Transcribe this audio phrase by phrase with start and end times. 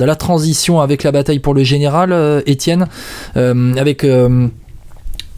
[0.00, 2.88] de la transition avec la bataille pour le général, euh, Étienne,
[3.36, 4.02] euh, avec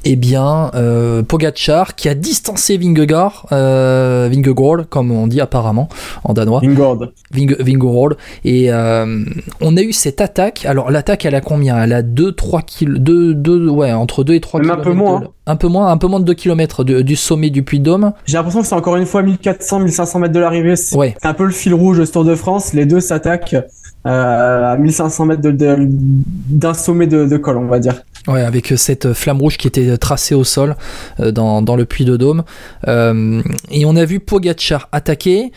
[0.04, 5.88] eh bien, euh, Pogachar qui a distancé Vingegaard, euh, Vingegaard comme on dit apparemment
[6.24, 6.60] en danois.
[6.60, 6.98] Vingegaard.
[7.32, 8.16] Vingegaard.
[8.44, 9.24] Et euh,
[9.60, 10.64] on a eu cette attaque.
[10.66, 11.82] Alors l'attaque, elle a combien?
[11.82, 14.78] Elle a 2, 3 km, 2, 2, ouais, entre 2 et 3 km.
[14.78, 15.22] Un peu moins.
[15.46, 18.12] un peu moins, un peu moins de 2 km du sommet du Puy de Dôme.
[18.26, 20.76] J'ai l'impression que c'est encore une fois 1400, 1500 mètres de l'arrivée.
[20.76, 21.14] C'est ouais.
[21.22, 22.72] un peu le fil rouge ce Tour de France.
[22.72, 23.62] Les deux s'attaquent euh,
[24.04, 28.02] à 1500 mètres d'un sommet de, de col, on va dire.
[28.28, 30.76] Ouais, avec cette flamme rouge qui était tracée au sol
[31.18, 32.44] euh, dans, dans, le puits de Dôme.
[32.86, 35.50] Euh, et on a vu Pogachar attaquer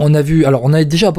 [0.00, 1.12] on a vu, alors on a déjà,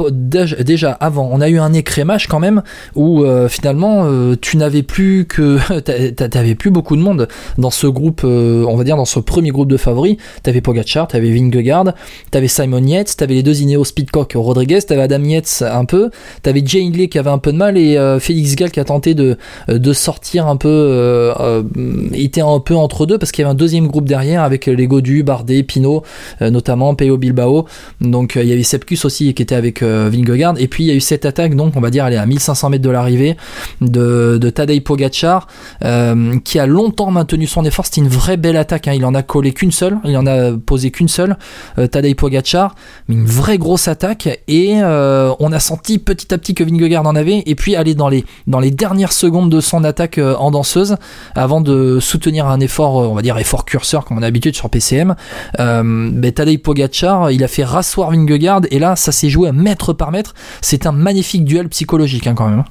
[0.62, 2.62] déjà avant, on a eu un écrémage quand même
[2.94, 5.58] où euh, finalement euh, tu n'avais plus que,
[6.28, 7.26] t'avais plus beaucoup de monde
[7.56, 10.16] dans ce groupe, euh, on va dire dans ce premier groupe de favoris.
[10.42, 11.94] T'avais Pogacar, t'avais Vingegaard,
[12.30, 16.10] t'avais Simon Yates, t'avais les deux Ineos Speedcock Rodriguez, t'avais Adam Yates un peu,
[16.42, 19.14] t'avais Jay Hindley qui avait un peu de mal et Félix Gall qui a tenté
[19.14, 21.64] de, de sortir un peu,
[22.12, 24.86] était un peu entre deux parce qu'il y avait un deuxième groupe derrière avec les
[24.86, 26.02] Godu, Bardet, Pinot,
[26.40, 27.66] notamment Peo Bilbao.
[28.00, 30.54] Donc il y avait Sepkus aussi qui était avec euh, Vingegaard.
[30.58, 32.70] Et puis il y a eu cette attaque, donc on va dire, elle à 1500
[32.70, 33.36] mètres de l'arrivée
[33.80, 34.82] de, de Tadej
[35.84, 37.86] euh, qui a longtemps maintenu son effort.
[37.86, 38.88] C'était une vraie belle attaque.
[38.88, 38.94] Hein.
[38.94, 41.36] Il en a collé qu'une seule, il en a posé qu'une seule,
[41.78, 42.74] euh, Tadej Pogacar,
[43.08, 44.28] mais une vraie grosse attaque.
[44.48, 47.42] Et euh, on a senti petit à petit que Vingegaard en avait.
[47.46, 50.96] Et puis aller dans les dans les dernières secondes de son attaque en danseuse,
[51.34, 54.70] avant de soutenir un effort, on va dire effort curseur comme on a l'habitude sur
[54.70, 55.14] PCM.
[55.60, 59.92] Euh, ben, Tadej Pogacar, il a fait rasseoir Vingegaard et là, ça s'est joué mètre
[59.92, 60.34] par mètre.
[60.60, 62.64] C'est un magnifique duel psychologique hein, quand même.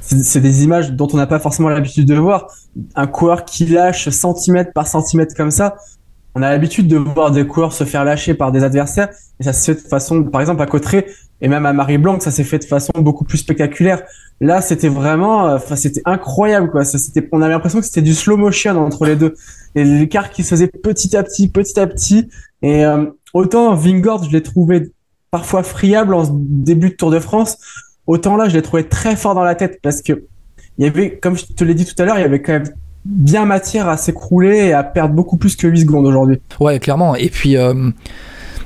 [0.00, 2.48] C'est des images dont on n'a pas forcément l'habitude de voir.
[2.96, 5.76] Un coureur qui lâche centimètre par centimètre comme ça.
[6.34, 9.52] On a l'habitude de voir des coureurs se faire lâcher par des adversaires et ça
[9.52, 11.06] se fait de façon, par exemple à Cotteret
[11.42, 14.02] et même à Marie Blanc, ça s'est fait de façon beaucoup plus spectaculaire.
[14.40, 16.84] Là, c'était vraiment, euh, enfin, c'était incroyable quoi.
[16.84, 19.34] C'était, on avait l'impression que c'était du slow motion entre les deux
[19.74, 22.28] et l'écart qui se faisait petit à petit, petit à petit.
[22.62, 24.90] Et euh, autant Vingord, je l'ai trouvé
[25.32, 27.56] parfois friable en début de Tour de France,
[28.06, 30.24] autant là, je l'ai trouvé très fort dans la tête parce que
[30.78, 32.68] il avait, comme je te l'ai dit tout à l'heure, il y avait quand même
[33.04, 36.38] bien matière à s'écrouler et à perdre beaucoup plus que 8 secondes aujourd'hui.
[36.60, 37.16] Ouais, clairement.
[37.16, 37.90] Et puis, euh,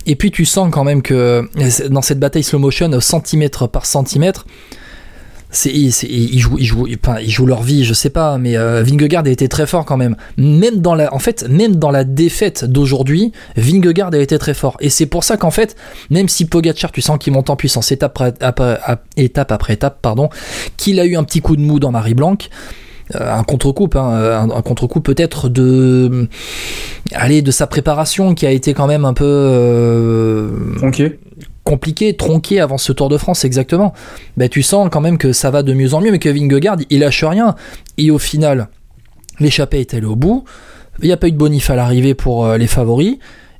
[0.06, 1.49] et puis tu sens quand même que
[1.88, 4.47] dans cette bataille slow motion, centimètre par centimètre,
[5.50, 5.90] c'est, ils,
[6.38, 9.48] jouent, ils, jouent, ils jouent leur vie, je sais pas, mais euh, Vingegaard a été
[9.48, 10.16] très fort quand même.
[10.36, 14.76] Même dans la, en fait, même dans la défaite d'aujourd'hui, Vingegaard a été très fort.
[14.80, 15.76] Et c'est pour ça qu'en fait,
[16.10, 18.78] même si Pogacar, tu sens qu'il monte en puissance étape après
[19.16, 20.28] étape, après étape, pardon,
[20.76, 22.36] qu'il a eu un petit coup de mou dans Marie Blanc,
[23.14, 26.28] euh, un contre-coup, hein, un, contre-coup peut-être de,
[27.12, 30.50] allez, de sa préparation qui a été quand même un peu euh,
[31.66, 33.93] compliqué, tronqué avant ce Tour de France, exactement.
[34.37, 36.78] Ben, tu sens quand même que ça va de mieux en mieux, mais que Vingegaard,
[36.88, 37.56] il lâche rien.
[37.99, 38.69] Et au final,
[39.41, 40.44] l'échappée est allée au bout.
[41.03, 43.19] Il n'y a pas eu de bonif à l'arrivée pour euh, les favoris.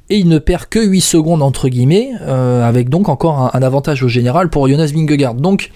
[0.09, 4.05] Et il ne perd que 8 secondes, entre guillemets, euh, avec donc encore un, avantage
[4.05, 5.34] au général pour Jonas Vingegaard.
[5.34, 5.73] Donc,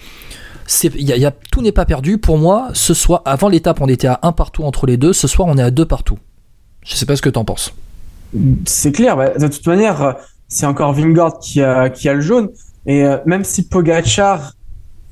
[1.51, 2.17] tout n'est pas perdu.
[2.17, 5.11] Pour moi, ce soir, avant l'étape, on était à 1 partout entre les deux.
[5.11, 6.17] Ce soir, on est à 2 partout.
[6.85, 7.73] Je sais pas ce que tu en penses.
[8.65, 9.17] C'est clair.
[9.17, 10.15] Bah, de toute manière,
[10.51, 12.49] c'est encore Vingard qui a, qui a le jaune.
[12.85, 14.53] Et euh, même si Pogachar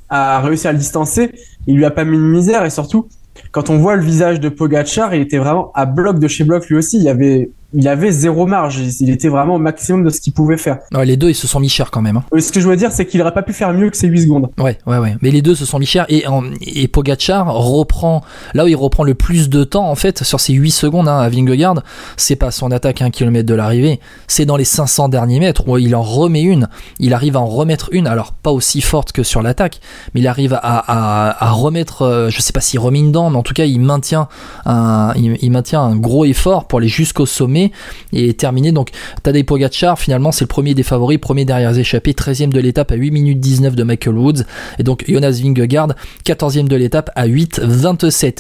[0.09, 1.31] a réussi à le distancer,
[1.66, 2.66] il lui a pas mis de misère.
[2.66, 3.07] Et surtout,
[3.51, 6.67] quand on voit le visage de Pogachar, il était vraiment à bloc de chez bloc
[6.67, 6.97] lui aussi.
[6.97, 8.80] Il y avait il avait zéro marge.
[9.00, 10.80] Il était vraiment au maximum de ce qu'il pouvait faire.
[11.03, 12.18] les deux, ils se sont mis chers quand même.
[12.18, 12.40] Hein.
[12.40, 14.22] Ce que je veux dire, c'est qu'il aurait pas pu faire mieux que ces 8
[14.24, 14.50] secondes.
[14.57, 15.16] Ouais, ouais, ouais.
[15.22, 16.06] Mais les deux se sont mis chers.
[16.09, 16.25] Et,
[16.62, 20.53] et Pogachar reprend, là où il reprend le plus de temps, en fait, sur ces
[20.53, 21.84] 8 secondes hein, à Vingegaard,
[22.18, 24.00] c'est pas son attaque à 1 km de l'arrivée.
[24.28, 26.69] C'est dans les 500 derniers mètres où il en remet une.
[27.00, 28.07] Il arrive à en remettre une.
[28.07, 29.80] Alors, pas aussi forte que sur l'attaque,
[30.13, 33.30] mais il arrive à, à, à remettre, euh, je sais pas s'il remet une dent,
[33.30, 34.28] mais en tout cas, il maintient
[34.66, 37.58] un, il maintient un gros effort pour aller jusqu'au sommet
[38.13, 38.71] et terminé.
[38.71, 38.89] Donc
[39.23, 42.91] Tadej Pogacar, finalement, c'est le premier des favoris, premier derrière les échappés, 13e de l'étape
[42.91, 44.43] à 8 minutes 19 de Michael Woods.
[44.77, 45.89] Et donc Jonas Vingegaard,
[46.25, 48.38] 14e de l'étape à 8 27.